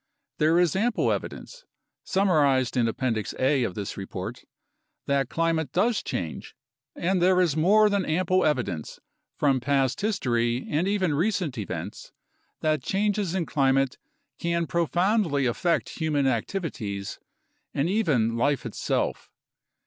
There 0.39 0.57
is 0.59 0.75
ample 0.75 1.11
evidence, 1.11 1.63
summarized 2.03 2.75
in 2.75 2.87
Appendix 2.87 3.35
A 3.37 3.61
of 3.63 3.75
this 3.75 3.97
report, 3.97 4.45
that 5.05 5.29
climate 5.29 5.71
does 5.73 6.01
change, 6.01 6.55
and 6.95 7.21
there 7.21 7.39
is 7.39 7.55
more 7.55 7.87
than 7.87 8.03
ample 8.03 8.43
evidence 8.43 8.99
from 9.37 9.59
past 9.59 10.01
history 10.01 10.65
and 10.67 10.87
even 10.87 11.13
recent 11.13 11.55
events 11.59 12.13
that 12.61 12.81
changes 12.81 13.35
in 13.35 13.45
climate 13.45 13.99
can 14.39 14.65
profoundly 14.65 15.45
affect 15.45 15.99
human 15.99 16.25
activities 16.25 17.19
and 17.71 17.87
even 17.87 18.35
life 18.35 18.65
itself. 18.65 19.29